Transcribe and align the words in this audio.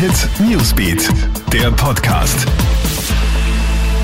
Hit 0.00 0.30
Newsbeat, 0.40 1.10
der 1.52 1.70
Podcast. 1.72 2.46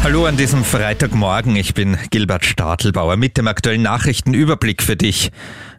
Hallo 0.02 0.26
an 0.26 0.36
diesem 0.36 0.62
Freitagmorgen, 0.62 1.56
ich 1.56 1.72
bin 1.72 1.96
Gilbert 2.10 2.44
Stadelbauer 2.44 3.16
mit 3.16 3.38
dem 3.38 3.48
aktuellen 3.48 3.80
Nachrichtenüberblick 3.80 4.82
für 4.82 4.96
dich. 4.96 5.32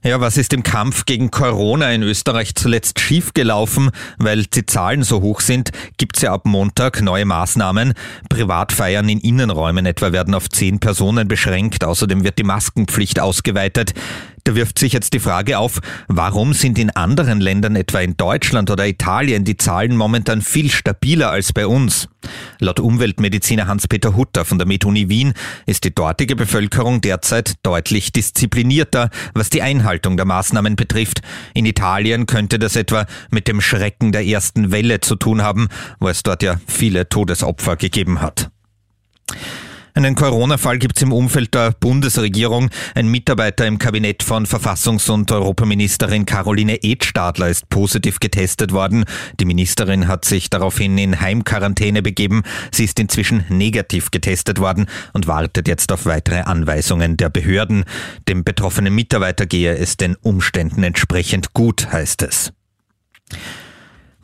Ja, 0.03 0.19
was 0.19 0.37
ist 0.37 0.53
im 0.53 0.63
Kampf 0.63 1.05
gegen 1.05 1.29
Corona 1.29 1.91
in 1.91 2.01
Österreich 2.01 2.55
zuletzt 2.55 2.99
schiefgelaufen? 2.99 3.91
Weil 4.17 4.45
die 4.45 4.65
Zahlen 4.65 5.03
so 5.03 5.21
hoch 5.21 5.39
sind, 5.39 5.69
gibt's 5.97 6.23
ja 6.23 6.33
ab 6.33 6.45
Montag 6.45 7.01
neue 7.03 7.25
Maßnahmen. 7.25 7.93
Privatfeiern 8.27 9.07
in 9.09 9.19
Innenräumen 9.19 9.85
etwa 9.85 10.13
werden 10.13 10.33
auf 10.33 10.49
zehn 10.49 10.79
Personen 10.79 11.27
beschränkt. 11.27 11.83
Außerdem 11.83 12.23
wird 12.23 12.39
die 12.39 12.43
Maskenpflicht 12.43 13.19
ausgeweitet. 13.19 13.93
Da 14.47 14.55
wirft 14.55 14.79
sich 14.79 14.93
jetzt 14.93 15.11
die 15.11 15.19
Frage 15.19 15.59
auf, 15.59 15.81
warum 16.07 16.53
sind 16.53 16.79
in 16.79 16.89
anderen 16.89 17.41
Ländern, 17.41 17.75
etwa 17.75 17.99
in 17.99 18.15
Deutschland 18.15 18.71
oder 18.71 18.87
Italien, 18.87 19.43
die 19.43 19.57
Zahlen 19.57 19.97
momentan 19.97 20.41
viel 20.41 20.71
stabiler 20.71 21.31
als 21.31 21.51
bei 21.51 21.67
uns? 21.67 22.07
Laut 22.59 22.79
Umweltmediziner 22.79 23.67
Hans-Peter 23.67 24.15
Hutter 24.15 24.45
von 24.45 24.57
der 24.57 24.65
MedUni 24.65 25.09
Wien 25.09 25.33
ist 25.65 25.83
die 25.83 25.93
dortige 25.93 26.37
Bevölkerung 26.37 27.01
derzeit 27.01 27.55
deutlich 27.61 28.13
disziplinierter, 28.13 29.09
was 29.33 29.49
die 29.49 29.61
Einhaltung 29.61 30.15
der 30.15 30.25
Maßnahmen 30.25 30.77
betrifft. 30.77 31.19
In 31.53 31.65
Italien 31.65 32.25
könnte 32.25 32.57
das 32.57 32.77
etwa 32.77 33.05
mit 33.29 33.49
dem 33.49 33.59
Schrecken 33.59 34.13
der 34.13 34.25
ersten 34.25 34.71
Welle 34.71 35.01
zu 35.01 35.17
tun 35.17 35.41
haben, 35.41 35.67
wo 35.99 36.07
es 36.07 36.23
dort 36.23 36.41
ja 36.41 36.55
viele 36.67 37.09
Todesopfer 37.09 37.75
gegeben 37.75 38.21
hat. 38.21 38.49
Einen 39.97 40.13
Corona-Fall 40.13 40.77
gibt 40.77 40.97
es 40.97 41.01
im 41.01 41.11
Umfeld 41.11 41.55
der 41.55 41.71
Bundesregierung. 41.71 42.69
Ein 42.93 43.07
Mitarbeiter 43.07 43.65
im 43.65 43.79
Kabinett 43.79 44.21
von 44.21 44.45
Verfassungs- 44.45 45.09
und 45.09 45.31
Europaministerin 45.31 46.27
Caroline 46.27 46.83
Edstadler 46.83 47.49
ist 47.49 47.67
positiv 47.69 48.19
getestet 48.19 48.71
worden. 48.73 49.05
Die 49.39 49.45
Ministerin 49.45 50.07
hat 50.07 50.23
sich 50.23 50.51
daraufhin 50.51 50.99
in 50.99 51.19
Heimquarantäne 51.19 52.03
begeben. 52.03 52.43
Sie 52.71 52.83
ist 52.83 52.99
inzwischen 52.99 53.45
negativ 53.49 54.11
getestet 54.11 54.59
worden 54.59 54.85
und 55.13 55.25
wartet 55.25 55.67
jetzt 55.67 55.91
auf 55.91 56.05
weitere 56.05 56.41
Anweisungen 56.41 57.17
der 57.17 57.31
Behörden. 57.31 57.83
Dem 58.29 58.43
betroffenen 58.43 58.93
Mitarbeiter 58.93 59.47
gehe 59.47 59.75
es 59.75 59.97
den 59.97 60.15
Umständen 60.15 60.83
entsprechend 60.83 61.53
gut, 61.53 61.91
heißt 61.91 62.21
es. 62.21 62.53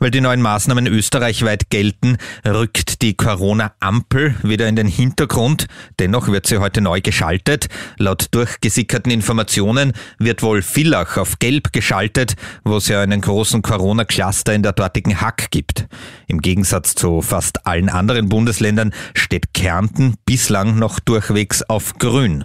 Weil 0.04 0.10
die 0.10 0.20
neuen 0.20 0.42
Maßnahmen 0.42 0.86
österreichweit 0.86 1.70
gelten, 1.70 2.18
rückt 2.46 3.00
die 3.00 3.14
Corona-Ampel 3.14 4.34
wieder 4.42 4.68
in 4.68 4.76
den 4.76 4.86
Hintergrund. 4.86 5.66
Dennoch 5.98 6.28
wird 6.28 6.46
sie 6.46 6.58
heute 6.58 6.82
neu 6.82 7.00
geschaltet. 7.00 7.68
Laut 7.96 8.26
durchgesickerten 8.32 9.10
Informationen 9.10 9.94
wird 10.18 10.42
wohl 10.42 10.60
Villach 10.60 11.16
auf 11.16 11.38
Gelb 11.38 11.72
geschaltet, 11.72 12.34
wo 12.66 12.76
es 12.76 12.88
ja 12.88 13.00
einen 13.00 13.22
großen 13.22 13.62
Corona-Cluster 13.62 14.52
in 14.52 14.62
der 14.62 14.74
dortigen 14.74 15.22
Hack 15.22 15.50
gibt. 15.50 15.86
Im 16.26 16.42
Gegensatz 16.42 16.94
zu 16.94 17.22
fast 17.22 17.66
allen 17.66 17.88
anderen 17.88 18.28
Bundesländern 18.28 18.92
steht 19.14 19.54
Kärnten 19.54 20.16
bislang 20.26 20.78
noch 20.78 21.00
durchwegs 21.00 21.62
auf 21.62 21.94
Grün. 21.94 22.44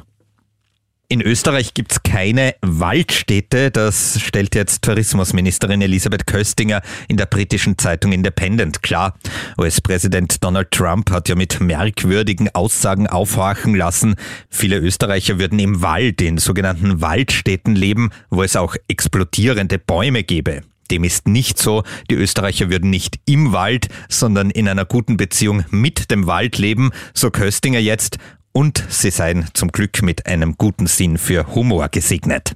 In 1.12 1.24
Österreich 1.24 1.74
gibt's 1.74 2.04
keine 2.04 2.54
Waldstädte. 2.62 3.72
Das 3.72 4.22
stellt 4.22 4.54
jetzt 4.54 4.84
Tourismusministerin 4.84 5.82
Elisabeth 5.82 6.28
Köstinger 6.28 6.84
in 7.08 7.18
der 7.18 7.26
britischen 7.26 7.80
Zeitung 7.80 8.12
Independent 8.12 8.84
klar. 8.84 9.18
US-Präsident 9.58 10.44
Donald 10.44 10.70
Trump 10.70 11.10
hat 11.10 11.28
ja 11.28 11.34
mit 11.34 11.60
merkwürdigen 11.62 12.54
Aussagen 12.54 13.08
aufhorchen 13.08 13.74
lassen. 13.74 14.18
Viele 14.52 14.78
Österreicher 14.78 15.40
würden 15.40 15.58
im 15.58 15.82
Wald, 15.82 16.22
in 16.22 16.38
sogenannten 16.38 17.02
Waldstädten 17.02 17.76
leben, 17.76 18.12
wo 18.30 18.44
es 18.44 18.56
auch 18.56 18.76
explodierende 18.88 19.80
Bäume 19.80 20.24
gäbe. 20.24 20.62
Dem 20.92 21.04
ist 21.04 21.28
nicht 21.28 21.58
so. 21.58 21.84
Die 22.12 22.16
Österreicher 22.16 22.70
würden 22.70 22.92
nicht 22.92 23.20
im 23.26 23.52
Wald, 23.52 23.90
sondern 24.10 24.52
in 24.52 24.68
einer 24.68 24.86
guten 24.86 25.18
Beziehung 25.18 25.66
mit 25.72 26.12
dem 26.12 26.28
Wald 26.28 26.60
leben, 26.60 26.92
so 27.16 27.32
Köstinger 27.32 27.80
jetzt 27.80 28.20
und 28.52 28.84
sie 28.90 29.12
seien 29.12 29.48
zum 29.54 29.72
Glück 29.72 30.02
mit 30.02 30.26
einem 30.26 30.56
guten 30.58 30.88
Sinn 30.88 31.18
für 31.18 31.56
Humor 31.56 31.90
gesegnet. 31.90 32.56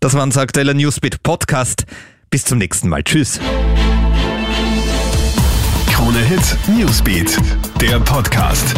Das 0.00 0.14
war 0.14 0.22
unser 0.22 0.42
aktueller 0.42 0.74
Newsbeat 0.74 1.22
Podcast. 1.22 1.84
Bis 2.30 2.44
zum 2.44 2.58
nächsten 2.58 2.88
Mal. 2.88 3.02
Tschüss. 3.02 3.40
Krone 5.90 6.20
Hit 6.20 6.56
Newsbeat, 6.68 7.38
der 7.80 8.00
Podcast. 8.00 8.74